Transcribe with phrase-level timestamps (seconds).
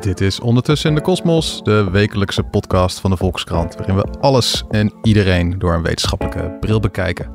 [0.00, 4.64] Dit is Ondertussen in de Kosmos, de wekelijkse podcast van de Volkskrant, waarin we alles
[4.70, 7.30] en iedereen door een wetenschappelijke bril bekijken.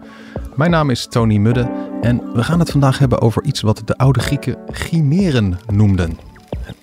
[0.55, 1.71] Mijn naam is Tony Mudde
[2.01, 6.19] en we gaan het vandaag hebben over iets wat de oude Grieken chimeren noemden.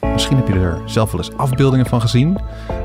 [0.01, 2.39] Misschien heb je er zelf wel eens afbeeldingen van gezien.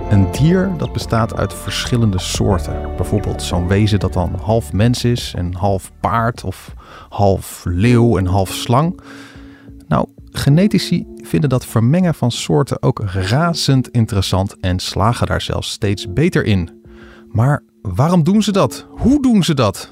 [0.10, 2.96] Een dier dat bestaat uit verschillende soorten.
[2.96, 6.74] Bijvoorbeeld zo'n wezen dat dan half mens is en half paard of
[7.10, 9.02] half leeuw en half slang.
[10.32, 16.46] Genetici vinden dat vermengen van soorten ook razend interessant en slagen daar zelfs steeds beter
[16.46, 16.82] in.
[17.32, 18.88] Maar waarom doen ze dat?
[18.90, 19.92] Hoe doen ze dat?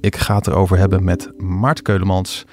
[0.00, 2.44] Ik ga het erover hebben met Maart Keulemans,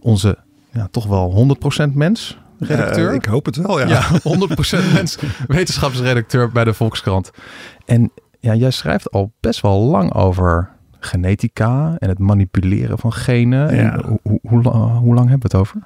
[0.00, 0.38] onze
[0.72, 1.56] ja, toch wel
[1.90, 3.08] 100% mens, redacteur.
[3.08, 3.86] Uh, ik hoop het wel, ja.
[3.86, 7.30] Ja, 100% mens, wetenschapsredacteur bij de Volkskrant.
[7.84, 13.76] En ja, jij schrijft al best wel lang over genetica en het manipuleren van genen.
[13.76, 13.92] Ja.
[13.92, 14.20] En
[14.98, 15.82] hoe lang hebben we het over?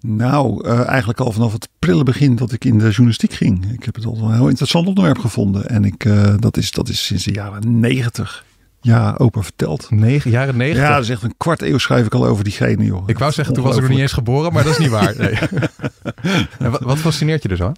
[0.00, 3.72] Nou, uh, eigenlijk al vanaf het prille begin dat ik in de journalistiek ging.
[3.72, 5.68] Ik heb het al een heel interessant onderwerp gevonden.
[5.68, 8.44] En ik, uh, dat, is, dat is sinds de jaren negentig
[8.84, 9.90] ja, open verteld.
[9.90, 10.82] Negen, jaren negentig?
[10.82, 13.02] Ja, dat is echt een kwart eeuw schrijf ik al over diegene, joh.
[13.06, 15.14] Ik wou zeggen, toen was ik nog niet eens geboren, maar dat is niet waar.
[15.24, 15.38] Nee.
[16.70, 17.72] wat, wat fascineert je dus zo?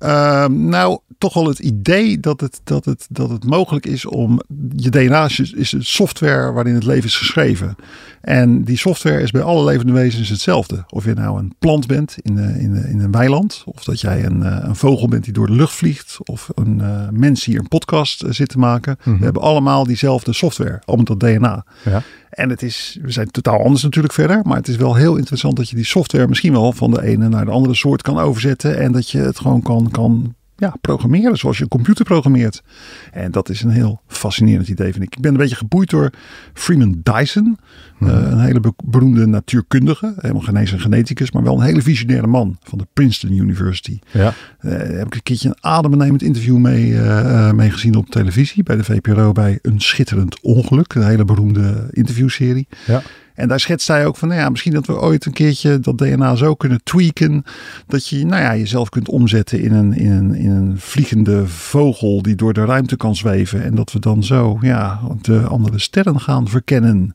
[0.00, 4.40] Uh, nou, toch wel het idee dat het, dat, het, dat het mogelijk is om.
[4.76, 7.76] Je DNA is, is een software waarin het leven is geschreven.
[8.20, 10.84] En die software is bij alle levende wezens hetzelfde.
[10.88, 13.62] Of je nou een plant bent in, in, in een weiland.
[13.66, 16.18] Of dat jij een, een vogel bent die door de lucht vliegt.
[16.24, 18.96] Of een uh, mens die een podcast zit te maken.
[18.98, 19.18] Mm -hmm.
[19.18, 20.82] We hebben allemaal diezelfde software.
[20.84, 21.64] Allemaal dat DNA.
[21.84, 22.02] Ja.
[22.30, 24.40] En het is, we zijn totaal anders natuurlijk verder.
[24.44, 27.28] Maar het is wel heel interessant dat je die software misschien wel van de ene
[27.28, 28.78] naar de andere soort kan overzetten.
[28.78, 32.62] En dat je het gewoon kan, kan ja, programmeren zoals je een computer programmeert.
[33.12, 35.16] En dat is een heel fascinerend idee vind ik.
[35.16, 36.10] Ik ben een beetje geboeid door
[36.52, 37.58] Freeman Dyson.
[37.98, 38.08] Hmm.
[38.08, 40.14] Uh, een hele be beroemde natuurkundige.
[40.16, 43.98] Helemaal geen eens een geneticus, maar wel een hele visionaire man van de Princeton University.
[44.10, 44.34] Ja.
[44.60, 48.76] Uh, heb ik een keertje een adembenemend interview mee, uh, mee gezien op televisie bij
[48.76, 50.94] de VPRO bij Een Schitterend Ongeluk.
[50.94, 52.68] Een hele beroemde interviewserie.
[52.86, 53.02] Ja.
[53.40, 55.98] En daar schetst hij ook van, nou ja, misschien dat we ooit een keertje dat
[55.98, 57.44] DNA zo kunnen tweaken.
[57.86, 62.22] Dat je nou ja, jezelf kunt omzetten in een, in, een, in een vliegende vogel
[62.22, 63.62] die door de ruimte kan zweven.
[63.62, 67.14] En dat we dan zo ja, de andere sterren gaan verkennen.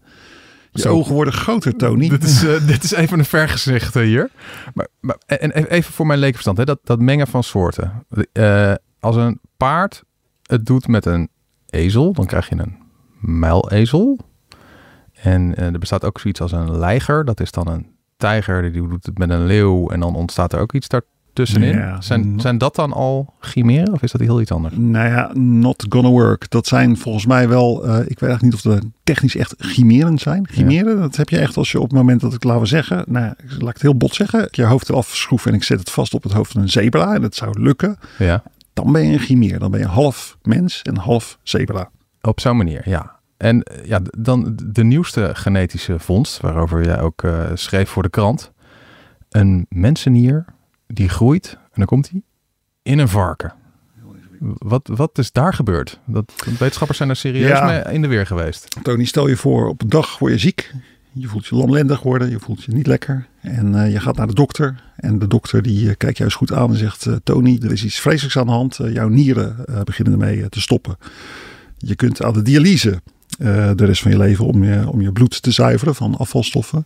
[0.71, 0.89] Je Zo.
[0.89, 2.09] ogen worden groter, Tony.
[2.09, 4.29] Dit is, uh, dit is even een vergezicht uh, hier.
[4.73, 8.05] Maar, maar, en even voor mijn lekenverstand, hè, dat, dat mengen van soorten.
[8.33, 10.03] Uh, als een paard
[10.43, 11.29] het doet met een
[11.69, 12.77] ezel, dan krijg je een
[13.19, 14.19] muilezel.
[15.25, 17.25] En er bestaat ook zoiets als een leiger.
[17.25, 17.85] Dat is dan een
[18.17, 19.89] tijger, die doet het met een leeuw.
[19.89, 21.77] En dan ontstaat er ook iets daartussenin.
[21.77, 24.75] Ja, zijn, zijn dat dan al chimeren of is dat heel iets anders?
[24.77, 26.49] Nou ja, not gonna work.
[26.49, 30.17] Dat zijn volgens mij wel, uh, ik weet eigenlijk niet of dat technisch echt chimeren
[30.17, 30.47] zijn.
[30.51, 31.01] Chimeren, ja.
[31.01, 33.33] dat heb je echt als je op het moment dat ik, laten we zeggen, nou,
[33.47, 36.13] laat ik het heel bot zeggen, je hoofd eraf schroef en ik zet het vast
[36.13, 37.97] op het hoofd van een zebra en dat zou lukken.
[38.17, 38.43] Ja.
[38.73, 39.59] Dan ben je een chimeer.
[39.59, 41.89] Dan ben je half mens en half zebra.
[42.21, 43.15] Op zo'n manier, ja.
[43.37, 48.51] En ja, dan de nieuwste genetische vondst, waarover jij ook uh, schreef voor de krant.
[49.29, 50.45] Een mensenier
[50.87, 52.21] die groeit, en dan komt hij,
[52.83, 53.53] in een varken.
[54.39, 55.99] Wat, wat is daar gebeurd?
[56.05, 57.65] Dat, wetenschappers zijn er serieus ja.
[57.65, 58.75] mee in de weer geweest.
[58.83, 60.73] Tony, stel je voor, op een dag word je ziek.
[61.11, 63.27] Je voelt je lamlendig worden, je voelt je niet lekker.
[63.41, 64.83] En uh, je gaat naar de dokter.
[64.95, 67.07] En de dokter die uh, kijkt jou eens goed aan en zegt...
[67.23, 68.75] Tony, er is iets vreselijks aan de hand.
[68.75, 70.97] jouw nieren beginnen ermee te stoppen.
[71.77, 73.01] Je kunt aan de dialyse
[73.39, 76.85] uh, de rest van je leven om je, om je bloed te zuiveren van afvalstoffen.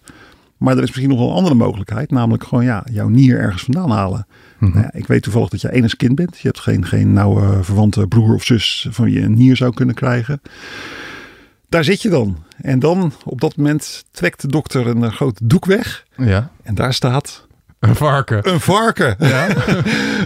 [0.57, 3.63] Maar er is misschien nog wel een andere mogelijkheid, namelijk gewoon ja, jouw nier ergens
[3.63, 4.27] vandaan halen.
[4.57, 4.69] -hmm.
[4.69, 6.39] nou ja, ik weet toevallig dat je enig kind bent.
[6.39, 9.73] Je hebt geen, geen nauwe verwante broer of zus van wie je een nier zou
[9.73, 10.41] kunnen krijgen.
[11.69, 12.37] Daar zit je dan.
[12.61, 16.05] En dan op dat moment trekt de dokter een groot doek weg.
[16.17, 16.51] Ja.
[16.63, 17.47] En daar staat
[17.79, 18.49] een varken.
[18.49, 19.15] Een varken.
[19.19, 19.47] Ja.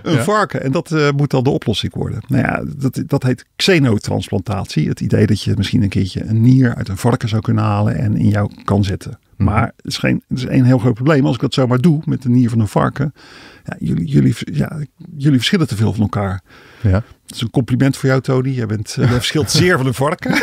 [0.03, 0.23] een ja.
[0.23, 0.63] varken.
[0.63, 2.23] En dat uh, moet dan de oplossing worden.
[2.27, 4.89] Nou ja, dat, dat heet xenotransplantatie.
[4.89, 7.95] Het idee dat je misschien een keertje een nier uit een varken zou kunnen halen
[7.95, 9.19] en in jou kan zetten.
[9.37, 9.45] Mm.
[9.45, 11.25] Maar het is, geen, het is een heel groot probleem.
[11.25, 13.13] Als ik dat zomaar doe met de nier van een varken.
[13.63, 14.79] Ja, jullie, jullie, ja,
[15.17, 16.41] jullie verschillen te veel van elkaar.
[16.83, 17.03] Ja.
[17.25, 18.49] Dat is een compliment voor jou, Tony.
[18.55, 20.35] Je, bent, je verschilt zeer van een varken.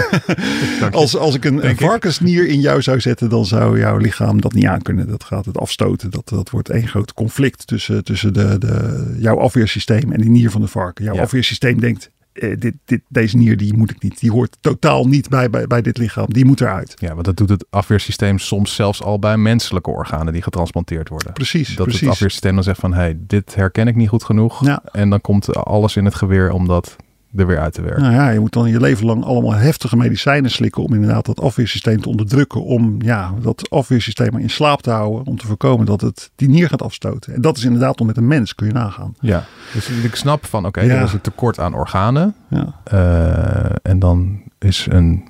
[0.91, 4.53] als, als ik een, een varkensnier in jou zou zetten, dan zou jouw lichaam dat
[4.53, 5.09] niet aankunnen.
[5.09, 6.11] Dat gaat het afstoten.
[6.11, 10.51] Dat, dat wordt één groot conflict tussen, tussen de, de, jouw afweersysteem en die nier
[10.51, 11.05] van de varken.
[11.05, 11.23] Jouw Ja.
[11.23, 14.21] afweersysteem denkt, eh, dit, dit, deze nier die moet ik niet.
[14.21, 16.27] Die hoort totaal niet bij, bij, bij dit lichaam.
[16.29, 16.95] Die moet eruit.
[16.97, 21.33] Ja, want dat doet het afweersysteem soms zelfs al bij menselijke organen die getransplanteerd worden.
[21.33, 22.01] Precies, Dat precies.
[22.01, 24.65] het afweersysteem dan zegt van, hé, hey, dit herken ik niet goed genoeg.
[24.65, 24.83] Ja.
[24.93, 26.97] En dan komt alles in het geweer om dat
[27.37, 28.03] er weer uit te werken.
[28.03, 31.41] Nou ja, je moet dan je leven lang allemaal heftige medicijnen slikken om inderdaad dat
[31.41, 32.65] afweersysteem te onderdrukken.
[32.65, 35.27] Om ja, dat afweersysteem maar in slaap te houden.
[35.27, 37.35] Om te voorkomen dat het die nier gaat afstoten.
[37.35, 39.15] En dat is inderdaad om met een mens, kun je nagaan.
[39.21, 40.95] Ja, dus ik snap van oké, Ja.
[40.95, 42.35] er is een tekort aan organen.
[42.49, 42.75] Ja.
[42.85, 45.29] Eh, en dan is een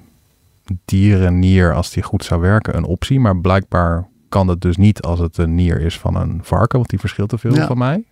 [0.84, 3.20] dierennier, als die goed zou werken, een optie.
[3.20, 6.90] Maar blijkbaar kan het dus niet als het een nier is van een varken, want
[6.90, 7.66] die verschilt te veel Ja.
[7.66, 8.04] van mij.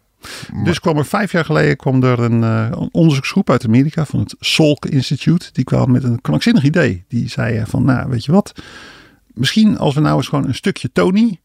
[0.65, 4.20] Dus kwam er vijf jaar geleden kwam er een, eh, een onderzoeksgroep uit Amerika van
[4.20, 5.49] het Salk Institute.
[5.53, 7.05] Die kwam met een krankzinnig idee.
[7.09, 8.53] Die zei van, nou weet je wat,
[9.26, 11.41] misschien als we nou eens gewoon een stukje Tony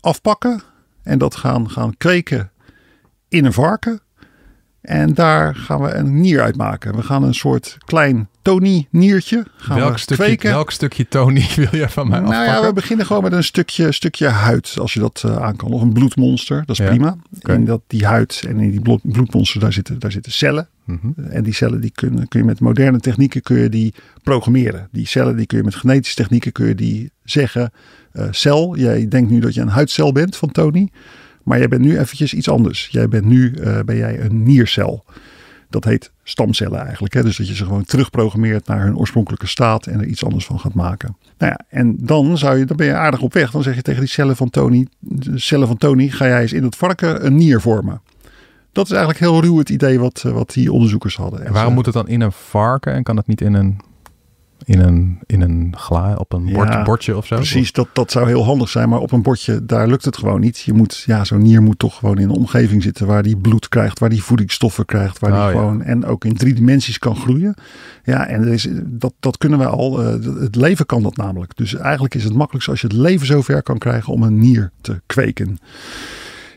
[0.00, 0.62] afpakken
[1.02, 2.50] en dat gaan, gaan kweken
[3.28, 4.00] in een varken.
[4.80, 6.96] En daar gaan we een nier uitmaken.
[6.96, 10.50] We gaan een soort klein Tony-niertje gaan welk, we stukje, kweken.
[10.50, 12.66] welk stukje Tony wil jij van mij Nou ja, afpakken?
[12.68, 15.70] we beginnen gewoon met een stukje, stukje huid, als je dat eh, aan kan.
[15.72, 17.16] Of een bloedmonster, dat is Ja, prima.
[17.36, 17.52] oké.
[17.52, 20.68] In dat, die huid en in die bloed, bloedmonster, daar zitten, daar zitten cellen.
[20.84, 21.08] Mhm.
[21.30, 24.88] En die cellen die kun, kun je met moderne technieken kun je die programmeren.
[24.92, 27.72] Die cellen die kun je met genetische technieken kun je die zeggen.
[28.12, 30.88] eh, cel, jij denkt nu dat je een huidcel bent van Tony.
[31.42, 32.88] Maar jij bent nu eventjes iets anders.
[32.90, 35.04] Jij bent nu eh, ben jij een niercel.
[35.68, 37.14] Dat heet stamcellen eigenlijk.
[37.14, 37.22] Hè?
[37.22, 40.60] Dus dat je ze gewoon terugprogrammeert naar hun oorspronkelijke staat en er iets anders van
[40.60, 41.16] gaat maken.
[41.38, 43.50] Nou ja, en dan, zou je, dan ben je aardig op weg.
[43.50, 46.52] Dan zeg je tegen die cellen van Tony, de cellen van Tony, ga jij eens
[46.52, 48.00] in het varken een nier vormen.
[48.72, 51.44] Dat is eigenlijk heel ruw het idee wat, eh, wat die onderzoekers hadden.
[51.44, 53.80] En waarom moet het dan in een varken en kan het niet in een,
[54.64, 57.36] in een, in een gla, op een Ja, bordje, of zo?
[57.36, 58.88] Precies, dat, dat zou heel handig zijn.
[58.88, 60.58] Maar op een bordje, daar lukt het gewoon niet.
[60.58, 63.68] Je moet, ja, zo'n nier moet toch gewoon in een omgeving zitten waar die bloed
[63.68, 65.50] krijgt, waar die voedingsstoffen krijgt, waar die Oh, ja.
[65.52, 67.54] gewoon en ook in drie dimensies kan groeien.
[68.04, 70.02] Ja, en er is, dat, dat kunnen wij al.
[70.02, 71.56] eh, het leven kan dat namelijk.
[71.56, 74.70] Dus eigenlijk is het makkelijkst als je het leven zover kan krijgen om een nier
[74.80, 75.58] te kweken.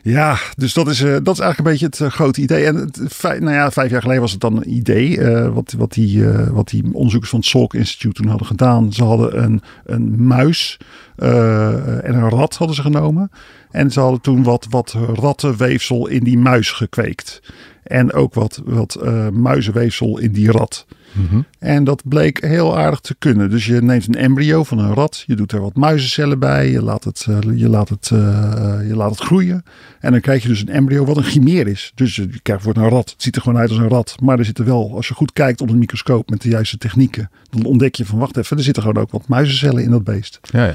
[0.04, 2.64] Ja, dus dat is, eh, dat is eigenlijk een beetje het eh, grote idee.
[2.64, 5.20] En vijf, nou ja, jaar geleden was het dan een idee.
[5.20, 8.92] eh, wat, wat, die, wat die onderzoekers van het Salk Institute toen hadden gedaan.
[8.92, 10.78] Ze hadden een, een muis
[11.16, 13.30] en een rat hadden ze genomen.
[13.70, 17.42] En ze hadden toen wat, wat rattenweefsel in die muis gekweekt.
[17.84, 20.86] En ook wat, wat eh, muizenweefsel in die rat.
[21.12, 21.40] Mhm.
[21.58, 23.50] En dat bleek heel aardig te kunnen.
[23.50, 26.82] Dus je neemt een embryo van een rat, je doet er wat muizencellen bij, je
[26.82, 29.64] laat het, eh, je laat het, eh, je laat het groeien.
[30.00, 31.92] En dan krijg je dus een embryo wat een chimeer is.
[31.94, 33.10] Dus je krijgt wordt een rat.
[33.10, 34.16] Het ziet er gewoon uit als een rat.
[34.22, 37.30] Maar er zitten wel, als je goed kijkt onder een microscoop met de juiste technieken,
[37.50, 40.40] dan ontdek je van wacht even, er zitten gewoon ook wat muizencellen in dat beest.
[40.42, 40.74] Ja, ja.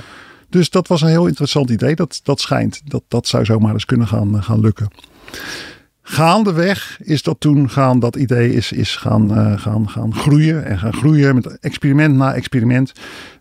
[0.50, 1.96] Dus dat was een heel interessant idee.
[1.96, 4.88] Dat, dat schijnt, dat, dat zou zomaar eens kunnen gaan, gaan lukken.
[6.12, 10.80] Gaandeweg is dat toen gaan, dat idee is, is gaan, eh, gaan, gaan groeien en
[10.80, 12.92] gaan groeien met experiment na experiment.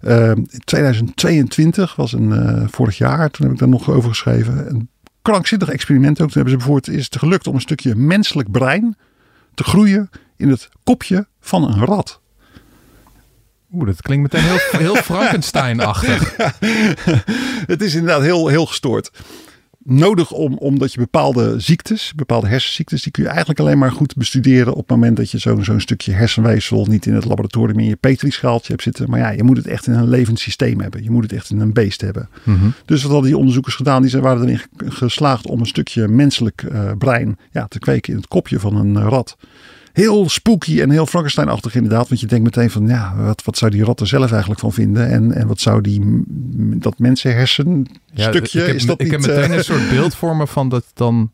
[0.00, 0.32] Eh,
[0.65, 4.69] 2022 was een, eh, vorig jaar, toen heb ik daar nog over geschreven.
[4.69, 4.88] Een
[5.23, 6.31] krankzinnig experiment ook.
[6.31, 8.97] Toen hebben ze bijvoorbeeld, is het gelukt om een stukje menselijk brein
[9.55, 12.21] te groeien in het kopje van een rat.
[13.73, 16.37] Oeh, dat klinkt meteen heel, heel Frankenstein-achtig.
[17.67, 19.11] het is inderdaad heel, heel gestoord.
[19.85, 24.17] Nodig om, omdat je bepaalde ziektes, bepaalde hersenziektes, die kun je eigenlijk alleen maar goed
[24.17, 27.85] bestuderen op het moment dat je zo'n zo'n stukje hersenweefsel niet in het laboratorium in
[27.85, 29.11] je petrischaaltje hebt zitten.
[29.11, 31.03] Maar ja, je moet het echt in een levend systeem hebben.
[31.03, 32.29] Je moet het echt in een beest hebben.
[32.43, 32.69] Mhm.
[32.85, 34.01] Dus wat hadden die onderzoekers gedaan?
[34.03, 38.13] Die zijn, waren erin ge- geslaagd om een stukje menselijk eh, brein ja, te kweken
[38.13, 39.37] in het kopje van een eh, rat.
[39.99, 42.09] Heel spooky en heel Frankenstein-achtig inderdaad.
[42.09, 44.73] Want je denkt meteen van, ja, wat, wat zou die rat er zelf eigenlijk van
[44.73, 45.11] vinden?
[45.11, 46.25] En, en wat zou die,
[46.79, 49.11] dat mensenhersen Ja, stukje, ik heb, is dat ik niet...
[49.11, 51.31] heb meteen eh, een soort beeld voor me van dat dan...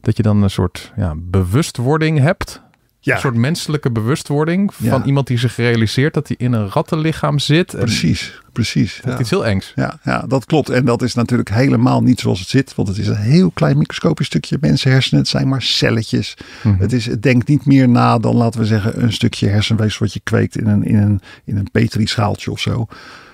[0.00, 2.60] Dat je dan een soort ja, bewustwording hebt.
[3.00, 5.04] Ja, Een soort menselijke bewustwording van Ja.
[5.04, 7.66] iemand die zich realiseert dat hij in een rattenlichaam zit.
[7.76, 8.96] Precies, precies.
[8.96, 9.12] Dat Ja.
[9.12, 9.72] is iets heel engs.
[9.74, 10.68] Ja, ja, dat klopt.
[10.70, 12.74] En dat is natuurlijk helemaal niet zoals het zit.
[12.74, 15.20] Want het is een heel klein microscopisch stukje mensenhersenen.
[15.20, 16.34] Het zijn maar celletjes.
[16.62, 16.78] Mhm.
[16.80, 20.14] Het, is, het denkt niet meer na dan, laten we zeggen, een stukje hersenweefsel wat
[20.14, 22.86] je kweekt in een, in een, in een petrischaaltje of zo.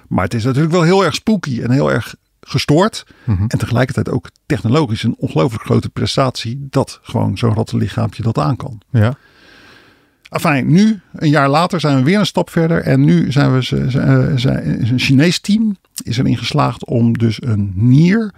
[0.09, 3.05] Maar het is natuurlijk wel heel erg spooky en heel erg gestoord.
[3.25, 3.45] Mhm.
[3.49, 8.81] En tegelijkertijd ook technologisch een ongelooflijk grote prestatie dat gewoon zo'n rattenlichaampje dat aan kan.
[8.91, 9.17] Ja.
[10.35, 12.81] Enfin, nu, een jaar later, zijn we weer een stap verder.
[12.83, 17.73] En nu zijn we eh, zijn- een Chinees team is erin geslaagd om dus een
[17.75, 18.33] nier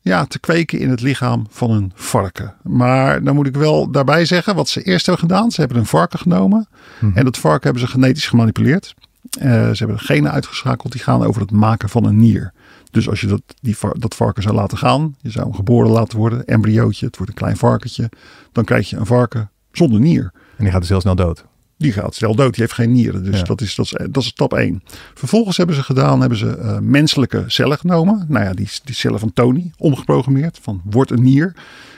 [0.00, 2.54] ja, te kweken in het lichaam van een varken.
[2.62, 5.50] Maar dan moet ik wel daarbij zeggen wat ze eerst hebben gedaan.
[5.50, 6.68] Ze hebben een varken genomen.
[7.00, 7.16] Mhm.
[7.18, 8.94] En dat varken hebben ze genetisch gemanipuleerd.
[9.40, 12.52] Eh, ze hebben de genen uitgeschakeld die gaan over het maken van een nier.
[12.90, 16.18] Dus als je dat, die, dat varken zou laten gaan, je zou hem geboren laten
[16.18, 18.10] worden, embryootje, het wordt een klein varkentje,
[18.52, 20.32] dan krijg je een varken zonder nier.
[20.56, 21.44] En die gaat dus heel snel dood.
[21.76, 22.52] die gaat snel dood.
[22.52, 23.24] Die heeft geen nieren.
[23.24, 23.42] Dus Ja.
[23.44, 24.82] dat, is, dat, is, dat is stap 1.
[25.14, 28.24] Vervolgens hebben ze gedaan, hebben ze eh, menselijke cellen genomen.
[28.28, 30.58] Nou ja, die, die cellen van Tony, omgeprogrammeerd.
[30.62, 31.54] Van wordt een nier.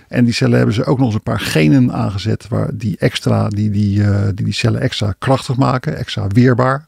[0.08, 2.48] En die cellen hebben ze ook nog eens een paar genen aangezet.
[2.48, 5.96] Waar die, extra, die, die, eh, die die cellen extra krachtig maken.
[5.96, 6.86] Extra weerbaar.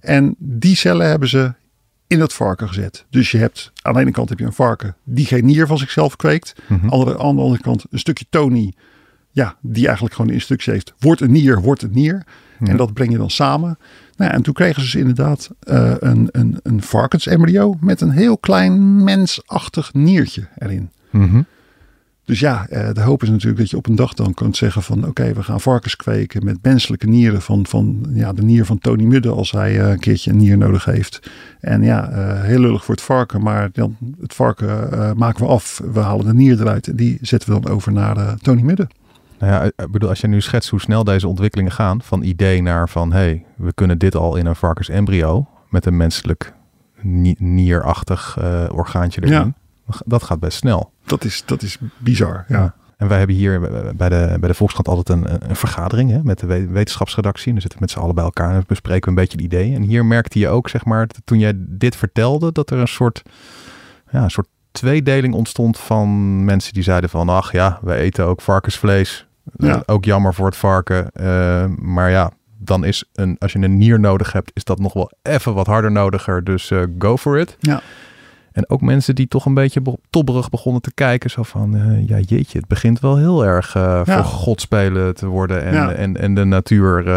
[0.00, 1.52] En die cellen hebben ze
[2.06, 3.04] in het varken gezet.
[3.10, 5.78] Dus je hebt aan de ene kant heb je een varken die geen nier van
[5.78, 6.54] zichzelf kweekt.
[6.66, 6.88] Mhm.
[6.88, 8.72] Andere, aan de andere kant een stukje Tony.
[9.38, 10.94] Ja, die eigenlijk gewoon de instructie heeft.
[10.98, 12.22] Wordt een nier, wordt een nier.
[12.60, 12.66] Ja.
[12.66, 13.78] En dat breng je dan samen.
[14.16, 18.10] Nou, ja, en toen kregen ze dus inderdaad eh, een, een, een varkensembryo met een
[18.10, 20.90] heel klein mensachtig niertje erin.
[21.10, 21.42] Mhm.
[22.24, 24.82] Dus ja, eh, de hoop is natuurlijk dat je op een dag dan kunt zeggen
[24.82, 28.78] van oké, we gaan varkens kweken met menselijke nieren van, van ja, de nier van
[28.78, 31.30] Tony Mudde als hij eh, een keertje een nier nodig heeft.
[31.60, 32.10] En ja,
[32.42, 36.34] heel lullig voor het varken, maar dan het varken maken we af, we halen de
[36.34, 38.88] nier eruit en die zetten we dan over naar Tony Mudde.
[39.38, 42.62] Nou ja, ik bedoel, als je nu schetst hoe snel deze ontwikkelingen gaan, van idee
[42.62, 46.54] naar van, hé, hey, we kunnen dit al in een varkensembryo met een menselijk
[47.00, 49.32] ni- nierachtig eh, orgaantje erin.
[49.34, 49.52] Ja.
[50.04, 50.92] Dat gaat best snel.
[51.04, 52.74] Dat is, dat is bizar, ja.
[52.96, 53.60] En wij hebben hier
[53.96, 57.46] bij de, bij de Volkskrant altijd een, een vergadering hè, met de we- wetenschapsredactie.
[57.46, 59.46] En dan zitten we met z'n allen bij elkaar en bespreken we een beetje het
[59.46, 59.74] idee.
[59.74, 63.22] En hier merkte je ook, zeg maar, toen jij dit vertelde, dat er een soort,
[64.10, 68.40] ja, een soort tweedeling ontstond van mensen die zeiden van, ach ja, wij eten ook
[68.40, 69.26] varkensvlees.
[69.56, 69.74] Ja.
[69.74, 71.10] Eh, Ook jammer voor het varken.
[71.12, 74.92] Eh, maar ja, dan is een, als je een nier nodig hebt, is dat nog
[74.92, 76.44] wel even wat harder nodiger.
[76.44, 77.56] Dus eh, go for it.
[77.60, 77.80] Ja.
[78.52, 81.30] En ook mensen die toch een beetje be- tobberig begonnen te kijken.
[81.30, 84.04] Zo van, ja jeetje, het begint wel heel erg Ja.
[84.04, 85.62] voor God spelen te worden.
[85.64, 85.92] En, Ja.
[85.92, 87.08] en, en de natuur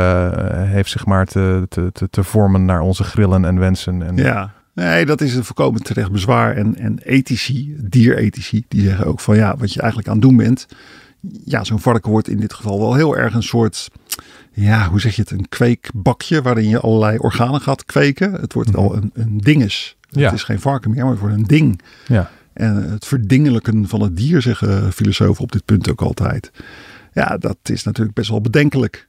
[0.68, 4.02] heeft zich maar te, te, te, te vormen naar onze grillen en wensen.
[4.04, 6.56] En, Ja, nee, dat is een voorkomen terecht bezwaar.
[6.56, 10.38] En, en ethici, dierethici, die zeggen ook van ja, wat je eigenlijk aan het doen
[10.38, 10.68] bent.
[11.46, 13.90] Ja, zo'n varken wordt in dit geval wel heel erg een soort,
[14.52, 18.34] ja, hoe zeg je het, een kweekbakje waarin je allerlei organen gaat kweken.
[18.34, 19.98] Het wordt wel een, een dinges.
[20.10, 20.24] Ja.
[20.24, 21.82] Het is geen varken meer, maar het wordt een ding.
[22.08, 22.30] Ja.
[22.54, 26.52] En het verdingelijken van het dier, zeggen filosofen op dit punt ook altijd.
[27.14, 29.08] Ja, dat is natuurlijk best wel bedenkelijk.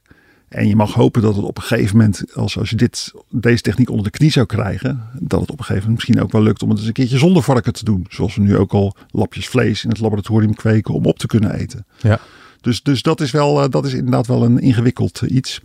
[0.53, 3.61] En je mag hopen dat het op een gegeven moment, als, als je dit, deze
[3.61, 6.41] techniek onder de knie zou krijgen, dat het op een gegeven moment misschien ook wel
[6.41, 8.05] lukt om het eens een keertje zonder varken te doen.
[8.09, 11.53] Zoals we nu ook al lapjes vlees in het laboratorium kweken om op te kunnen
[11.53, 11.85] eten.
[12.01, 12.19] Ja.
[12.61, 15.61] Dus, dus dat, is wel, eh, dat is inderdaad wel een ingewikkeld eh, iets.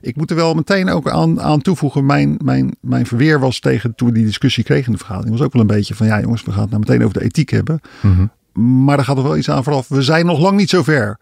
[0.00, 2.06] Ik moet er wel meteen ook aan, aan toevoegen.
[2.06, 5.36] Mijn, mijn, mijn verweer was tegen toen we die discussie kregen in de vergadering.
[5.36, 7.24] Was ook wel een beetje van ja jongens, we gaan het nou meteen over de
[7.24, 7.80] ethiek hebben.
[8.00, 8.26] Mhm.
[8.84, 9.88] Maar er gaat er wel iets aan vooraf.
[9.88, 11.18] We zijn nog lang niet zo ver.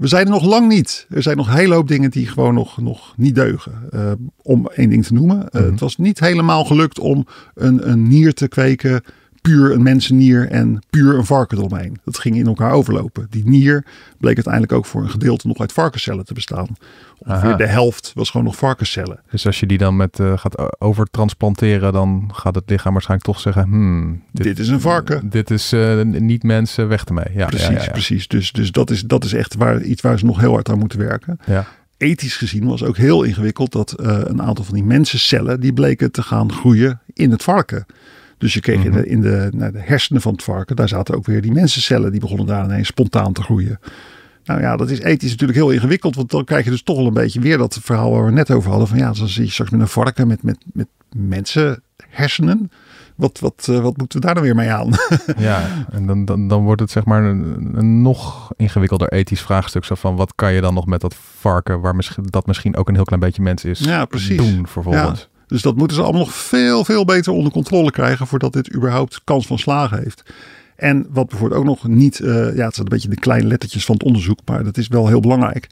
[0.00, 1.06] We zijn er nog lang niet.
[1.10, 3.72] Er zijn nog een hele hoop dingen die gewoon nog, nog niet deugen.
[3.90, 5.50] Eh, om één ding te noemen.
[5.50, 5.70] Eh, Mhm.
[5.70, 9.02] Het was niet helemaal gelukt om een, een nier te kweken.
[9.40, 11.98] Puur een mensennier en puur een varken eromheen.
[12.04, 13.26] Dat ging in elkaar overlopen.
[13.30, 13.84] Die nier
[14.18, 16.66] bleek uiteindelijk ook voor een gedeelte nog uit varkenscellen te bestaan.
[17.18, 17.56] Ongeveer Aha.
[17.56, 19.20] de helft was gewoon nog varkenscellen.
[19.30, 23.40] Dus als je die dan met eh, gaat overtransplanteren, dan gaat het lichaam waarschijnlijk toch
[23.40, 25.30] zeggen, hmm, Dit, is een varken.
[25.30, 27.24] Dit is eh, niet mensen, weg ermee.
[27.34, 27.90] Ja, precies, ja, ja, ja.
[27.90, 28.28] precies.
[28.28, 30.78] Dus, dus dat, is, dat is echt waar, iets waar ze nog heel hard aan
[30.78, 31.38] moeten werken.
[31.46, 31.66] Ja.
[31.96, 36.12] ethisch gezien was ook heel ingewikkeld dat eh, een aantal van die mensencellen die bleken
[36.12, 37.86] te gaan groeien in het varken.
[38.40, 41.14] Dus je kreeg in, de, in de, nou, de hersenen van het varken, daar zaten
[41.14, 43.78] ook weer die mensencellen die begonnen daar ineens spontaan te groeien.
[44.44, 47.06] Nou ja, dat is ethisch natuurlijk heel ingewikkeld, want dan krijg je dus toch wel
[47.06, 48.88] een beetje weer dat verhaal waar we net over hadden.
[48.88, 52.70] Van ja, dan zit je straks met een varken met, met, met mensenhersenen.
[53.14, 54.90] Wat, wat, eh, wat moeten we daar dan weer mee aan?
[55.36, 59.84] Ja, en dan, dan, dan wordt het zeg maar een, een nog ingewikkelder ethisch vraagstuk.
[59.84, 62.88] Zo van, wat kan je dan nog met dat varken, waar misschien, dat misschien ook
[62.88, 64.36] een heel klein beetje mens is, Ja, precies.
[64.36, 65.28] doen vervolgens?
[65.50, 69.20] Dus dat moeten ze allemaal nog veel, veel beter onder controle krijgen voordat dit überhaupt
[69.24, 70.22] kans van slagen heeft.
[70.76, 73.84] En wat bijvoorbeeld ook nog niet, eh, ja, het zijn een beetje de kleine lettertjes
[73.84, 75.66] van het onderzoek, maar dat is wel heel belangrijk.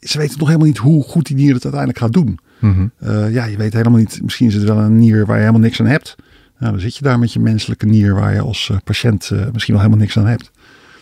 [0.00, 2.38] Ze weten nog helemaal niet hoe goed die nier het uiteindelijk gaat doen.
[2.58, 2.86] Mhm.
[2.98, 5.62] Eh, ja, je weet helemaal niet, misschien is het wel een nier waar je helemaal
[5.62, 6.16] niks aan hebt.
[6.58, 9.74] Nou, dan zit je daar met je menselijke nier waar je als eh, patiënt misschien
[9.74, 10.50] wel helemaal niks aan hebt.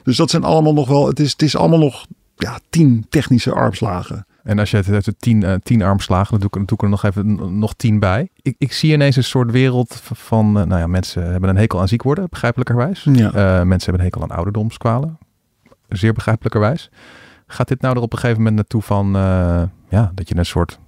[0.02, 2.06] Dus dat zijn allemaal nog wel, het is, het is allemaal nog
[2.37, 4.26] ja, tien technische armslagen.
[4.42, 6.76] En als je het uit de tien, eh, tien armslagen, dan doe ik, dan doe
[6.76, 8.28] ik er nog even nog tien bij.
[8.42, 11.80] Ik, ik zie ineens een soort wereld van, eh, nou ja, mensen hebben een hekel
[11.80, 13.06] aan ziek worden, begrijpelijkerwijs.
[13.12, 13.32] Ja.
[13.32, 15.18] Eh, mensen hebben een hekel aan ouderdomskwalen,
[15.88, 16.90] zeer begrijpelijkerwijs.
[17.47, 19.12] Gaat dit nou er op een gegeven moment naartoe van,
[19.88, 20.78] ja, dat je een soort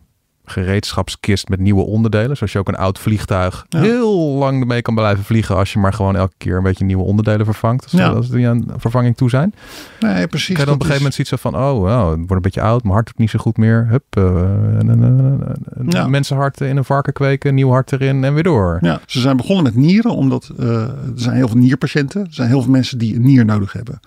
[0.52, 3.80] gereedschapskist met nieuwe onderdelen, zoals je ook een oud vliegtuig Ja.
[3.80, 7.02] heel lang ermee kan blijven vliegen als je maar gewoon elke keer een beetje nieuwe
[7.04, 7.82] onderdelen vervangt.
[7.82, 8.09] Als, Ja.
[8.09, 9.54] als die aan vervanging toe zijn.
[10.00, 10.49] Nee, precies.
[10.59, 12.61] Je dan op een gegeven moment is- zoiets van, oh, wow, het wordt een beetje
[12.62, 13.87] oud, mijn hart doet niet zo goed meer.
[13.88, 16.06] Hup, een Ja.
[16.06, 18.78] mensenhart in een varken kweken, nieuw hart erin en weer door.
[18.80, 22.21] Ja, ze zijn begonnen met nieren, omdat eh, er zijn heel veel nierpatiënten.
[22.21, 24.00] Er zijn heel veel mensen die een nier nodig hebben.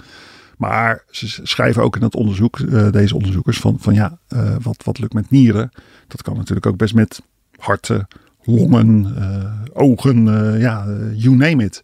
[0.58, 4.84] Maar ze schrijven ook in het onderzoek, uh, deze onderzoekers, van, van ja, uh, wat,
[4.84, 5.72] wat lukt met nieren?
[6.08, 7.22] Dat kan natuurlijk ook best met
[7.58, 8.08] harten,
[8.44, 10.26] longen, uh, ogen,
[10.60, 11.84] ja, you name it.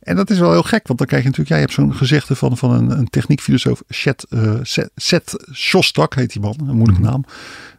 [0.00, 2.34] En dat is wel heel gek, want dan krijg je natuurlijk, jij hebt zo'n gezegde
[2.34, 4.26] van, van een, een techniekfilosoof, Seth,
[4.94, 7.24] Seth Shostak heet die man, een moeilijke naam.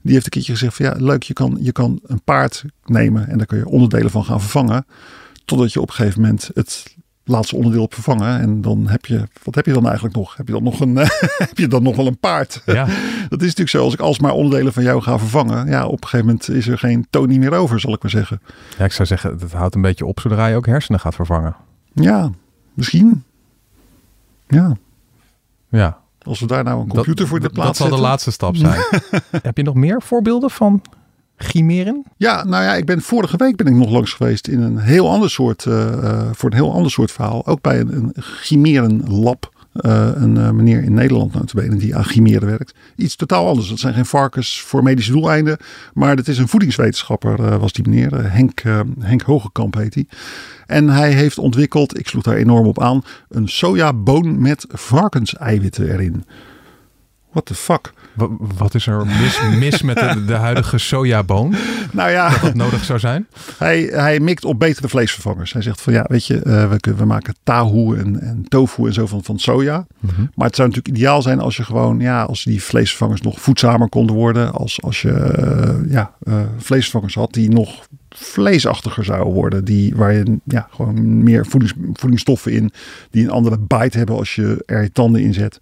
[0.01, 3.27] Die heeft een keertje gezegd van ja, leuk, je kan, je kan een paard nemen
[3.27, 4.85] en daar kun je onderdelen van gaan vervangen.
[5.45, 6.95] Totdat je op een gegeven moment het
[7.27, 8.39] laatste onderdeel op vervangen.
[8.39, 10.37] En dan heb je, wat heb je dan eigenlijk nog?
[10.37, 10.95] Heb je dan nog, een,
[11.47, 12.61] heb je dan nog wel een paard?
[12.65, 12.85] Ja.
[13.29, 15.67] Dat is natuurlijk zo, als ik alsmaar onderdelen van jou ga vervangen.
[15.67, 18.41] Ja, op een gegeven moment is er geen Tony meer over, zal ik maar zeggen.
[18.77, 21.55] Ja, ik zou zeggen, dat houdt een beetje op zodra je ook hersenen gaat vervangen.
[21.93, 22.29] Ja,
[22.73, 23.23] misschien.
[24.47, 24.77] Ja.
[25.69, 25.97] Ja.
[26.21, 28.81] Als we daar nou een computer voor de plaats Dat zal de laatste stap zijn.
[29.41, 30.81] heb je nog meer voorbeelden van
[31.37, 32.03] chimeren?
[32.17, 35.09] Ja, nou ja, ik ben vorige week ben ik nog langs geweest in een heel
[35.09, 37.45] ander soort, uh, voor een heel ander soort verhaal.
[37.45, 39.45] Ook bij een, een.
[39.85, 42.73] Uh, een meneer in Nederland notabene die aan chimeren werkt.
[42.95, 43.69] Iets totaal anders.
[43.69, 45.57] Dat zijn geen varkens voor medische doeleinden.
[45.93, 48.31] Maar dat is een voedingswetenschapper was die meneer.
[48.31, 48.61] Henk,
[48.99, 50.07] Henk Hogekamp heet hij.
[50.65, 56.23] En hij heeft ontwikkeld, ik sloeg daar enorm op aan, een sojaboon met varkenseiwitten erin.
[57.37, 57.93] What the fuck?
[58.57, 61.55] Wat is er mis, mis met de, de, huidige sojaboon?
[61.91, 63.27] Nou ja, dat dat nodig zou zijn?
[63.57, 65.53] Hij, hij mikt op betere vleesvervangers.
[65.53, 68.93] Hij zegt van ja, weet je, uh, we, we maken tahu en, en tofu en
[68.93, 69.85] zo van, van soja.
[69.99, 70.31] Mm -hmm.
[70.35, 73.89] Maar het zou natuurlijk ideaal zijn als je gewoon, ja, als die vleesvervangers nog voedzamer
[73.89, 74.53] konden worden.
[74.53, 79.65] Als, als je uh, ja, uh, vleesvervangers had die nog vleesachtiger zouden worden.
[79.65, 82.71] Die, waar je ja, gewoon meer voedings, voedingsstoffen in,
[83.11, 85.59] die een andere bite hebben als je er je tanden in zet.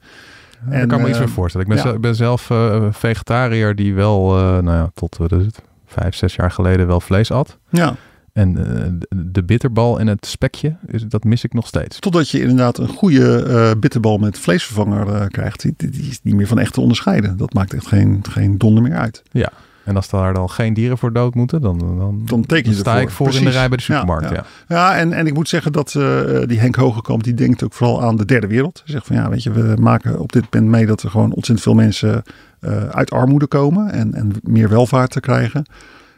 [0.65, 1.67] En, daar kan me iets meer voorstellen.
[1.67, 1.89] Ik ben, ja.
[1.89, 6.15] zelf, ben zelf uh, vegetariër die wel, uh, nou ja, tot wat is het, vijf,
[6.15, 7.57] zes jaar geleden wel vlees at.
[7.69, 7.95] Ja.
[8.33, 10.75] En uh, de bitterbal en het spekje,
[11.07, 11.99] dat mis ik nog steeds.
[11.99, 15.61] Totdat je inderdaad een goede bitterbal met vleesvervanger krijgt.
[15.61, 17.37] Die, die, is niet meer van echt te onderscheiden.
[17.37, 19.23] Dat maakt echt geen, geen donder meer uit.
[19.31, 19.51] Ja,
[19.85, 22.91] en als daar dan geen dieren voor dood moeten, dan, dan, dan, teken je sta
[22.91, 23.01] ervoor.
[23.01, 23.45] ik voor Precies.
[23.45, 24.29] in de rij bij de supermarkt.
[24.29, 24.45] Ja, ja.
[24.67, 24.75] ja.
[24.75, 28.01] ja en, en ik moet zeggen dat uh, die Henk Hogekamp, die denkt ook vooral
[28.01, 28.81] aan de derde wereld.
[28.85, 31.33] Hij zegt van ja, weet je, we maken op dit moment mee dat er gewoon
[31.33, 32.23] ontzettend veel mensen
[32.61, 35.65] uh, uit armoede komen en, en meer welvaart te krijgen.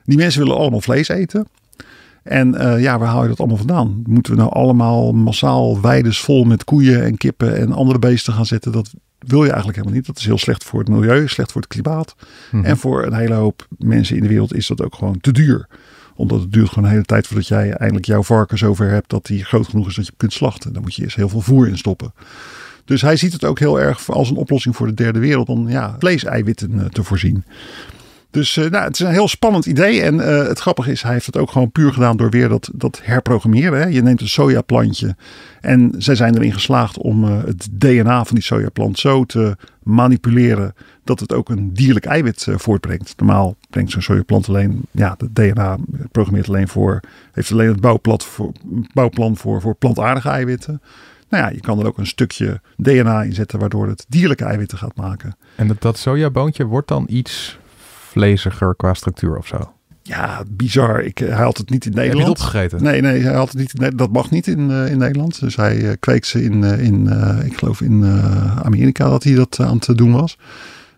[0.05, 1.47] Die mensen willen allemaal vlees eten.
[2.27, 4.01] En uh, ja, waar haal je dat allemaal vandaan?
[4.05, 8.45] Moeten we nou allemaal massaal weides vol met koeien en kippen en andere beesten gaan
[8.45, 8.71] zetten?
[8.71, 10.07] Dat wil je eigenlijk helemaal niet.
[10.07, 12.15] Dat is heel slecht voor het milieu, slecht voor het klimaat.
[12.17, 12.25] Mm
[12.59, 12.69] -hmm.
[12.69, 15.67] En voor een hele hoop mensen in de wereld is dat ook gewoon te duur.
[16.15, 19.25] Omdat het duurt gewoon een hele tijd voordat jij eindelijk jouw varken zover hebt dat
[19.25, 20.73] die groot genoeg is dat je kunt slachten.
[20.73, 22.13] Dan moet je eerst heel veel voer in stoppen.
[22.85, 25.69] Dus hij ziet het ook heel erg als een oplossing voor de derde wereld om
[25.69, 27.43] ja, vleeseiwitten te voorzien.
[28.31, 30.01] Dus uh, nou, het is een heel spannend idee.
[30.01, 32.69] En uh, het grappige is, hij heeft het ook gewoon puur gedaan door weer dat,
[32.73, 33.79] dat herprogrammeren.
[33.79, 33.85] Hè.
[33.85, 35.15] Je neemt een sojaplantje
[35.61, 40.73] en zij zijn erin geslaagd om uh, het DNA van die sojaplant zo te manipuleren
[41.03, 43.13] dat het ook een dierlijk eiwit voortbrengt.
[43.17, 45.77] Normaal brengt zo'n sojaplant alleen, ja, het DNA
[46.11, 46.99] programmeert alleen voor,
[47.31, 48.51] heeft alleen het bouwplan voor,
[48.93, 50.81] bouwplan voor, voor plantaardige eiwitten.
[51.29, 54.77] Nou ja, je kan er ook een stukje DNA in zetten waardoor het dierlijke eiwitten
[54.77, 55.35] gaat maken.
[55.55, 57.59] En dat, dat sojaboontje wordt dan iets
[58.17, 59.71] vleesiger qua structuur of zo.
[60.01, 61.03] Ja, bizar.
[61.03, 62.27] Ik, hij had het niet in Nederland.
[62.27, 62.83] Heb je het opgegeten?
[62.83, 63.79] Nee, nee, hij had het niet.
[63.79, 65.39] In, dat mag niet in, uh, in Nederland.
[65.39, 67.07] Dus hij uh, kweekt ze in, uh, in
[67.45, 68.05] ik geloof in
[68.63, 70.37] Amerika dat hij dat aan het doen was.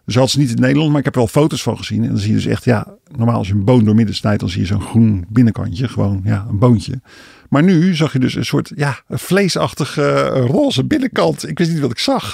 [0.05, 2.03] Dus hij had ze niet in Nederland, maar ik heb wel foto's van gezien.
[2.03, 4.39] En dan zie je dus echt, ja, normaal als je een boon door midden snijdt,
[4.39, 5.88] dan zie je zo'n groen binnenkantje.
[5.88, 7.01] Gewoon, ja, een boontje.
[7.49, 11.47] Maar nu zag je dus een soort ja, vleesachtige roze binnenkant.
[11.47, 12.31] Ik wist niet wat ik zag.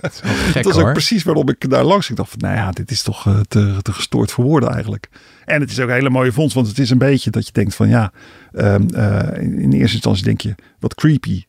[0.00, 0.20] Dat is,
[0.52, 0.86] gek, dat hoor.
[0.86, 2.10] ook precies waarom ik daar langs.
[2.10, 5.08] Ik dacht van, nou ja, dit is toch uh, te, te, gestoord voor woorden eigenlijk.
[5.44, 7.52] En het is ook een hele mooie vondst, want het is een beetje dat je
[7.52, 8.12] denkt van ja,
[8.52, 11.44] um, uh, in, in eerste instantie denk je wat creepy.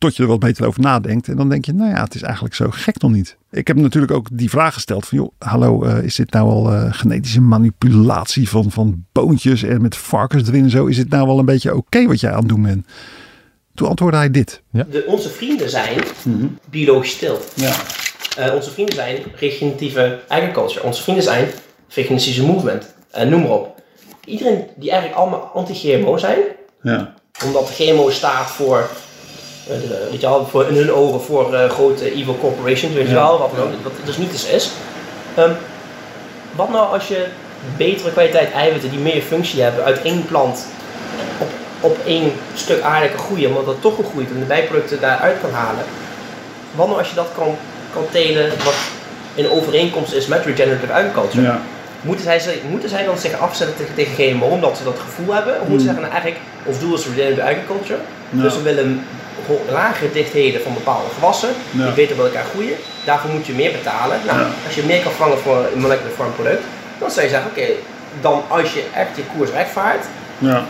[0.00, 1.28] Tot je er wat beter over nadenkt.
[1.28, 3.36] En dan denk je, nou ja, het is eigenlijk zo gek nog niet.
[3.50, 6.72] Ik heb natuurlijk ook die vraag gesteld van, joh, hallo, uh, is dit nou al
[6.72, 10.86] uh, genetische manipulatie van, van boontjes en met varkens erin en zo?
[10.86, 12.86] Is het nou wel een beetje oké okay wat jij aan het doen bent?
[13.74, 14.62] Toen antwoordde hij dit.
[14.70, 14.86] Ja.
[14.90, 16.58] De, onze vrienden zijn mm -hmm.
[16.70, 17.38] biologisch stil.
[17.54, 17.74] Ja.
[18.38, 20.82] Uh, onze vrienden zijn regeneratieve agriculture.
[20.82, 21.48] Onze vrienden zijn
[21.88, 22.94] veganistische movement.
[23.16, 23.82] Uh, noem maar op.
[24.24, 26.38] Iedereen die eigenlijk allemaal anti-GMO zijn.
[26.82, 27.14] Ja.
[27.44, 28.90] Omdat GMO staat voor
[29.68, 29.74] uh,
[30.10, 33.38] weet je wel, voor, in hun ogen voor uh, grote evil corporations, weet je wel,
[33.38, 33.62] wat, ja.
[33.82, 34.70] wat dus niet eens is.
[35.38, 35.56] Um,
[36.52, 37.26] wat nou als je
[37.76, 40.66] betere kwaliteit eiwitten die meer functie hebben uit één plant
[41.38, 41.48] op,
[41.80, 45.50] op één stuk aarde kan groeien, omdat dat toch groeit en de bijproducten daaruit kan
[45.50, 45.84] halen.
[46.74, 47.56] Wat nou als je dat kan,
[47.92, 48.74] kan telen wat
[49.34, 51.42] in overeenkomst is met regenerative agriculture?
[51.42, 51.60] Ja.
[52.02, 55.52] Moeten, zij, moeten zij dan zich afzetten tegen, tegen GMO omdat ze dat gevoel hebben?
[55.52, 57.98] Of moeten ze zeggen, nou, eigenlijk, ons doel is regenerative agriculture,
[58.30, 59.04] dus we willen
[59.70, 61.84] lagere dichtheden van bepaalde gewassen, Ja.
[61.84, 62.76] die beter bij elkaar groeien.
[63.04, 64.18] Daarvoor moet je meer betalen.
[64.26, 64.46] Nou, Ja.
[64.66, 66.62] als je meer kan vangen voor een molecular farm product,
[66.98, 67.66] dan zou je zeggen, oké,
[68.20, 70.04] dan als je echt je koers rechtvaart
[70.38, 70.64] Ja.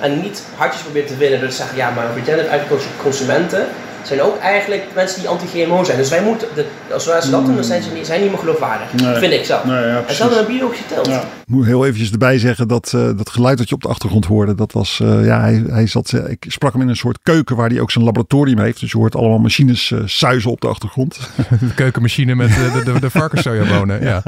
[0.00, 3.66] en niet hartjes probeert te winnen door te zeggen, ja, maar regenerative agriculture consumenten
[4.06, 5.98] zijn ook eigenlijk mensen die anti-GMO zijn.
[5.98, 8.30] Dus wij moeten, de, als wij ze dat doen, dan zijn ze niet, zijn niet
[8.30, 8.92] meer geloofwaardig.
[8.92, 9.14] Nee.
[9.14, 9.64] Vind ik zelf.
[9.64, 10.16] Nee, ja, en precies.
[10.16, 11.06] zelfs een biologische teelt.
[11.06, 11.20] Ja.
[11.20, 14.26] Ik moet heel eventjes erbij zeggen dat eh, dat geluid dat je op de achtergrond
[14.26, 17.18] hoorde, dat was, eh, ja, hij, hij zat, eh, ik sprak hem in een soort
[17.22, 18.80] keuken waar hij ook zijn laboratorium heeft.
[18.80, 21.18] Dus je hoort allemaal machines eh suizen op de achtergrond.
[21.60, 24.02] De keukenmachine met de, de, de, de varkenssojabonen.
[24.04, 24.22] Ja.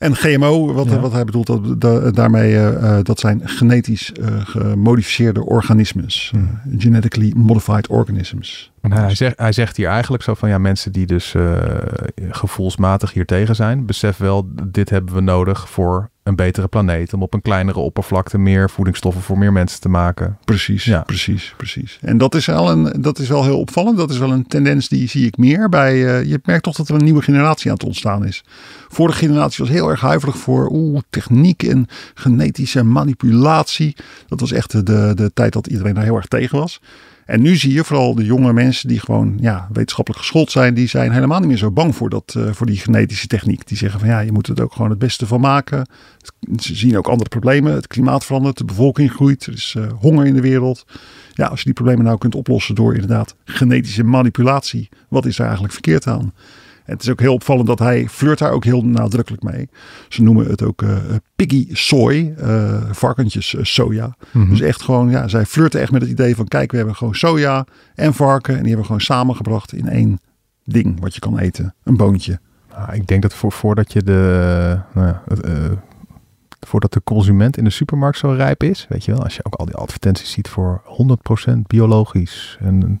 [0.00, 1.00] En GMO, wat, Ja.
[1.00, 6.32] wat hij bedoelt dat, da- daarmee, eh, eh, dat zijn genetisch eh, gemodificeerde organismes.
[6.78, 8.72] Genetically modified organisms.
[8.80, 11.34] En hij, zegt, hij zegt hier eigenlijk zo van ja, mensen die dus
[12.30, 17.12] gevoelsmatig hier tegen zijn, besef wel, dit hebben we nodig voor een betere planeet.
[17.12, 20.38] Om op een kleinere oppervlakte meer voedingsstoffen voor meer mensen te maken.
[20.44, 21.00] Precies, Ja.
[21.00, 21.98] precies, precies.
[22.00, 23.96] En dat is, wel een, dat is wel heel opvallend.
[23.96, 26.06] Dat is wel een tendens die zie ik meer bij.
[26.18, 28.44] eh, je merkt toch dat er een nieuwe generatie aan het ontstaan is.
[28.88, 33.96] Vorige generatie was heel erg huiverig voor oeh, techniek en genetische manipulatie.
[34.28, 36.80] Dat was echt de, de, de tijd dat iedereen daar heel erg tegen was.
[37.30, 40.88] En nu zie je vooral de jonge mensen die gewoon ja, wetenschappelijk geschoold zijn, die
[40.88, 43.68] zijn helemaal niet meer zo bang voor, dat, eh, voor die genetische techniek.
[43.68, 45.88] Die zeggen van ja, je moet het ook gewoon het beste van maken.
[46.56, 47.72] Ze zien ook andere problemen.
[47.72, 50.84] Het klimaat verandert, de bevolking groeit, er is eh, honger in de wereld.
[51.32, 55.46] Ja, als je die problemen nou kunt oplossen door inderdaad genetische manipulatie, wat is daar
[55.46, 56.32] eigenlijk verkeerd aan?
[56.90, 59.68] Het is ook heel opvallend dat hij flirt daar ook heel nadrukkelijk mee.
[60.08, 60.96] Ze noemen het ook eh,
[61.36, 64.16] piggy soy, eh, varkentjes eh, soja.
[64.30, 64.48] Mhm.
[64.48, 67.14] Dus echt gewoon, ja, zij flirten echt met het idee van kijk, we hebben gewoon
[67.14, 70.20] soja en varken en die hebben we gewoon samengebracht in één
[70.64, 72.40] ding wat je kan eten, een boontje.
[72.70, 75.14] Nou, ik denk dat voor, voordat je de, nou
[76.66, 79.54] voordat de consument in de supermarkt zo rijp is, weet je wel, als je ook
[79.54, 80.82] al die advertenties ziet voor
[81.52, 82.58] 100% biologisch.
[82.60, 82.98] En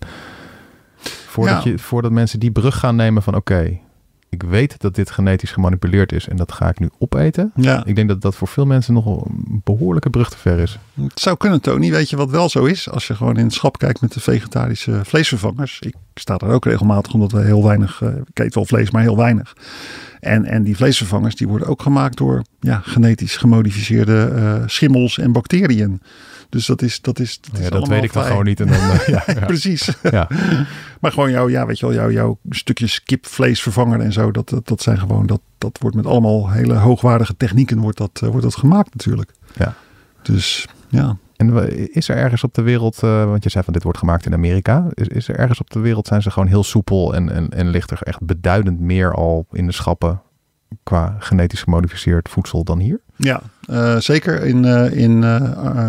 [1.30, 1.70] voordat, Ja.
[1.70, 3.78] je, voordat mensen die brug gaan nemen van oké,
[4.28, 7.52] ik weet dat dit genetisch gemanipuleerd is en dat ga ik nu opeten.
[7.54, 10.78] Ja, Ik denk dat dat voor veel mensen nog een behoorlijke brug te ver is.
[11.02, 11.90] het zou kunnen, Tony.
[11.90, 12.90] Weet je wat wel zo is?
[12.90, 15.80] Als je gewoon in het schap kijkt met de vegetarische vleesvervangers.
[15.80, 19.02] Ik sta daar ook regelmatig omdat we heel weinig, eh, ik eet wel vlees, maar
[19.02, 19.52] heel weinig.
[20.20, 25.32] En, en die vleesvervangers die worden ook gemaakt door ja, genetisch gemodificeerde eh, schimmels en
[25.32, 26.00] bacteriën.
[26.48, 28.60] Dus dat is, dat is, dat is Ja, dat allemaal weet ik dan gewoon niet.
[28.60, 29.88] En dan, eh, ja, ja, Precies.
[30.10, 30.28] ja.
[31.00, 34.68] Maar gewoon jouw, ja, weet je wel, jouw, jouw stukjes kipvleesvervanger en zo, dat, dat,
[34.68, 38.42] dat zijn gewoon, dat, dat wordt met allemaal hele hoogwaardige technieken wordt dat, eh, wordt
[38.42, 39.30] dat gemaakt natuurlijk.
[39.56, 39.74] Ja.
[40.22, 41.16] Dus ja.
[41.40, 44.26] En is er ergens op de wereld, eh, want je zei van dit wordt gemaakt
[44.26, 47.32] in Amerika, is, is er ergens op de wereld zijn ze gewoon heel soepel en,
[47.32, 50.22] en, en ligt er echt beduidend meer al in de schappen
[50.82, 53.00] qua genetisch gemodificeerd voedsel dan hier?
[53.16, 55.22] Ja, eh, zeker in, eh, in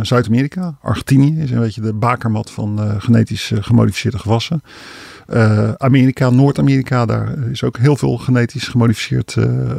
[0.05, 0.77] Zuid-Amerika.
[0.81, 4.61] Argentinië is een beetje de bakermat van genetisch gemodificeerde gewassen.
[5.77, 9.37] Amerika, Noord-Amerika, daar is ook heel veel genetisch gemodificeerd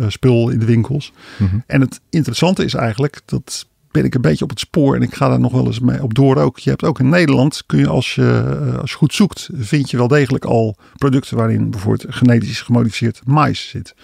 [0.09, 1.13] spul in de winkels.
[1.39, 1.57] Mhm.
[1.67, 5.15] En het interessante is eigenlijk, dat ben ik een beetje op het spoor en ik
[5.15, 6.59] ga daar nog wel eens mee op door ook.
[6.59, 9.91] Je hebt ook in Nederland, kun je als je, eh, als je goed zoekt, vind
[9.91, 13.95] je wel degelijk al producten waarin bijvoorbeeld genetisch gemodificeerd mais zit.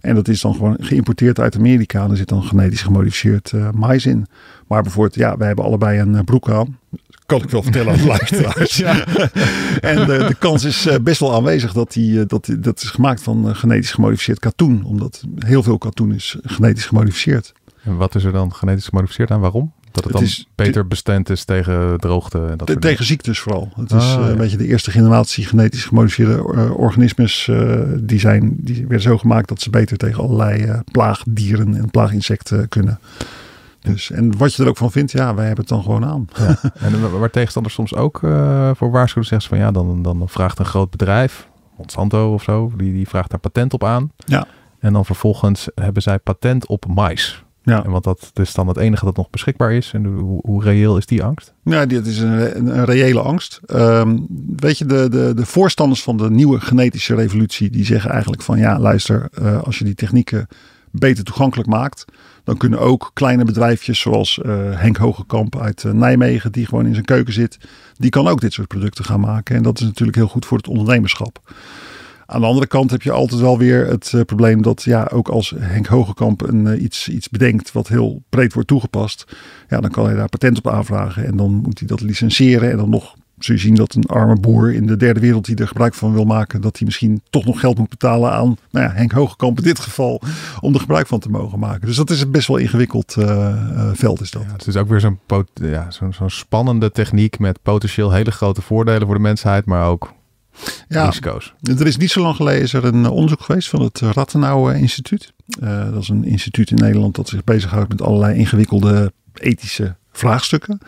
[0.00, 2.04] En dat is dan gewoon geïmporteerd uit Amerika.
[2.04, 4.26] En er zit dan genetisch gemodificeerd eh mais in.
[4.68, 6.78] Maar bijvoorbeeld, ja, wij hebben allebei een eh, broek aan.
[7.26, 8.80] Kan ik wel vertellen aan de luisteraars.
[9.80, 13.22] en de, de kans is best wel aanwezig dat die, dat, die- dat is gemaakt
[13.22, 14.84] van genetisch gemodificeerd katoen.
[14.84, 17.52] Omdat heel veel katoen is genetisch gemodificeerd.
[17.84, 19.40] En wat is er dan genetisch gemodificeerd aan?
[19.40, 19.72] Waarom?
[19.92, 23.38] Dat het, Het dan is- beter bestand is tegen droogte en dat Te- tegen ziektes
[23.40, 23.68] vooral.
[23.76, 24.30] Het is Ah, eh, ja.
[24.30, 27.48] een beetje de eerste generatie genetisch gemodificeerde eh, organismes.
[27.48, 31.90] eh, die, zijn, die werden zo gemaakt dat ze beter tegen allerlei eh, plaagdieren en
[31.90, 32.98] plaaginsecten kunnen.
[33.80, 36.28] Dus, en wat je er ook van vindt, ja, wij hebben het dan gewoon aan.
[36.36, 36.58] dingen.
[36.80, 40.28] En wa- waar tegenstanders soms ook eh, voor waarschuwen, zeggen ze van ja, dan, dan
[40.28, 44.10] vraagt een groot bedrijf, Monsanto of zo, die, die vraagt daar patent op aan.
[44.16, 44.46] Ja.
[44.78, 47.43] En dan vervolgens hebben zij patent op mais.
[47.64, 47.84] Ja.
[47.84, 49.90] En want dat is dan het enige dat nog beschikbaar is.
[49.92, 51.52] En hoe, hoe reëel is die angst?
[51.62, 53.60] Ja, dit is een, een, een reële angst.
[53.66, 54.18] Ehm,
[54.56, 58.58] weet je, de, de, de voorstanders van de nieuwe genetische revolutie, die zeggen eigenlijk van
[58.58, 60.48] ja, luister, eh, als je die technieken
[60.90, 62.04] beter toegankelijk maakt,
[62.44, 66.92] dan kunnen ook kleine bedrijfjes zoals eh, Henk Hogekamp uit eh, Nijmegen, die gewoon in
[66.92, 67.58] zijn keuken zit,
[67.96, 69.56] die kan ook dit soort producten gaan maken.
[69.56, 71.52] En dat is natuurlijk heel goed voor het ondernemerschap.
[72.26, 75.28] Aan de andere kant heb je altijd wel weer het eh, probleem dat ja, ook
[75.28, 79.36] als Henk Hogekamp een, eh, iets, iets bedenkt wat heel breed wordt toegepast,
[79.68, 82.76] ja, dan kan hij daar patent op aanvragen en dan moet hij dat licentiëren en
[82.76, 85.66] dan nog zul je zien dat een arme boer in de derde wereld die er
[85.66, 88.92] gebruik van wil maken, dat hij misschien toch nog geld moet betalen aan nou ja,
[88.92, 90.22] Henk Hogekamp in dit geval,
[90.60, 91.86] om er gebruik van te mogen maken.
[91.86, 94.42] Dus dat is een best wel ingewikkeld uh, veld is dat.
[94.42, 95.18] Ja, het is ook weer zo'n
[95.54, 100.12] ja, zo'n spannende techniek met potentieel hele grote voordelen voor de mensheid, maar ook
[100.88, 101.54] ja, risico's.
[101.62, 105.32] Er is niet zo lang geleden is er een onderzoek geweest van het Rattenau Instituut.
[105.62, 110.78] Uh, dat is een instituut in Nederland dat zich bezighoudt met allerlei ingewikkelde ethische vraagstukken.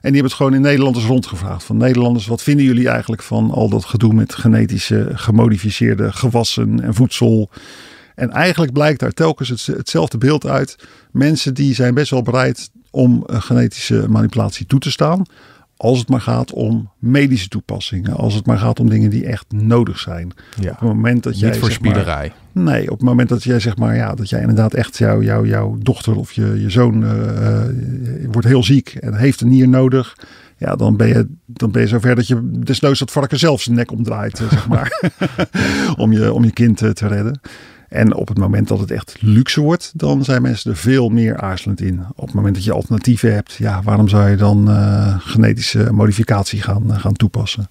[0.00, 1.64] En die hebben het gewoon in Nederlanders rondgevraagd.
[1.64, 6.94] Van Nederlanders, wat vinden jullie eigenlijk van al dat gedoe met genetische gemodificeerde gewassen en
[6.94, 7.50] voedsel?
[8.14, 10.76] En eigenlijk blijkt daar telkens hetzelfde beeld uit.
[11.10, 15.26] Mensen die zijn best wel bereid om genetische manipulatie toe te staan.
[15.82, 18.16] Als het maar gaat om medische toepassingen.
[18.16, 20.32] Als het maar gaat om dingen die echt nodig zijn.
[20.60, 22.32] Ja, op het moment dat jij, niet voor spielerij.
[22.52, 25.48] nee, op het moment dat jij zeg maar ja, dat jij inderdaad echt jouw jou,
[25.48, 27.62] jouw dochter of je, je zoon uh,
[28.30, 30.16] wordt heel ziek en heeft een nier nodig.
[30.56, 33.76] Ja, dan ben je, dan ben je zover dat je desnoods dat varken zelf zijn
[33.76, 35.12] nek omdraait, zeg maar.
[35.96, 37.40] om, je, om je kind te redden.
[37.90, 41.40] En op het moment dat het echt luxe wordt, dan zijn mensen er veel meer
[41.40, 42.04] aarzelend in.
[42.14, 46.62] Op het moment dat je alternatieven hebt, ja, waarom zou je dan uh, genetische modificatie
[46.62, 47.70] gaan, uh, gaan toepassen?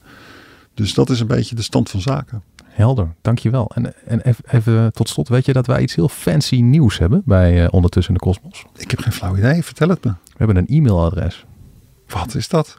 [0.74, 2.44] Dus dat is een beetje de stand van zaken.
[2.64, 3.72] Helder, dankjewel.
[3.76, 7.22] En, en even, even tot slot, weet je dat wij iets heel fancy nieuws hebben
[7.26, 8.66] bij uh, Ondertussen in de Kosmos?
[8.78, 10.10] Ik heb geen flauw idee, vertel het me.
[10.10, 11.46] We hebben een e-mailadres.
[12.08, 12.78] Wat is dat?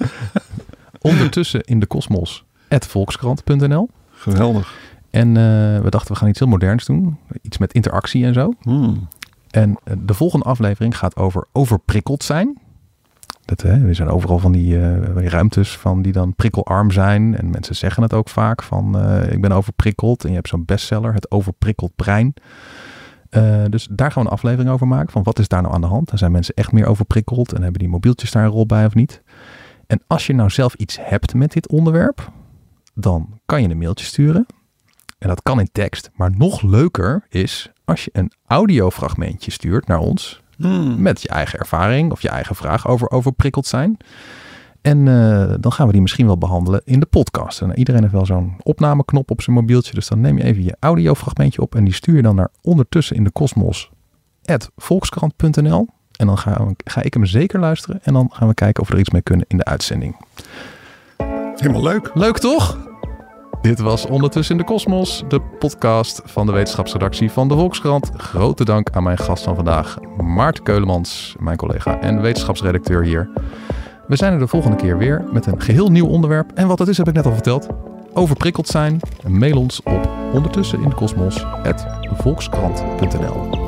[1.00, 3.88] Ondertussen in de Kosmos, volkskrant.nl.
[4.12, 4.74] Geweldig.
[5.10, 5.34] En uh,
[5.80, 7.16] we dachten, we gaan iets heel moderns doen.
[7.42, 8.52] Iets met interactie en zo.
[8.60, 9.08] Hmm.
[9.50, 12.58] En uh, de volgende aflevering gaat over overprikkeld zijn.
[13.44, 17.36] Dat, hè, er zijn overal van die uh, ruimtes van die dan prikkelarm zijn.
[17.36, 20.22] En mensen zeggen het ook vaak van ik ben overprikkeld.
[20.22, 22.34] En je hebt zo'n bestseller, het overprikkeld brein.
[23.70, 25.12] dus daar gaan we een aflevering over maken.
[25.12, 26.08] Van wat is daar nou aan de hand?
[26.08, 27.52] Daar zijn mensen echt meer overprikkeld.
[27.52, 29.22] En hebben die mobieltjes daar een rol bij of niet?
[29.86, 32.32] En als je nou zelf iets hebt met dit onderwerp.
[32.94, 34.46] Dan kan je een mailtje sturen
[35.18, 36.10] en dat kan in tekst.
[36.14, 40.42] Maar nog leuker is als je een audiofragmentje stuurt naar ons.
[40.56, 41.02] Hmm.
[41.02, 43.96] Met je eigen ervaring of je eigen vraag over overprikkeld zijn.
[44.80, 47.60] En uh, dan gaan we die misschien wel behandelen in de podcast.
[47.60, 49.94] En iedereen heeft wel zo'n opnameknop op zijn mobieltje.
[49.94, 51.74] Dus dan neem je even je audiofragmentje op.
[51.74, 53.90] En die stuur je dan naar ondertussen in de kosmos.
[54.76, 58.00] volkskrant.nl En dan ga, ga ik hem zeker luisteren.
[58.02, 60.16] En dan gaan we kijken of we er iets mee kunnen in de uitzending.
[61.56, 62.10] Helemaal leuk.
[62.14, 62.87] Leuk toch?
[63.60, 68.10] Dit was Ondertussen in de Kosmos, de podcast van de wetenschapsredactie van de Volkskrant.
[68.16, 73.28] Grote dank aan mijn gast van vandaag, Maarten Keulemans, mijn collega en wetenschapsredacteur hier.
[74.06, 76.52] We zijn er de volgende keer weer met een geheel nieuw onderwerp.
[76.54, 77.66] En wat dat is, heb ik net al verteld.
[78.12, 79.00] Overprikkeld zijn?
[79.26, 81.44] Mail ons op ondertussen in de kosmos
[82.16, 83.67] volkskrant.nl.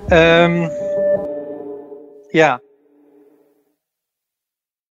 [0.11, 0.69] Um,
[2.33, 2.61] ja.